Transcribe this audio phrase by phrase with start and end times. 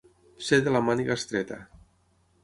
[0.45, 1.59] Ser de la màniga estreta.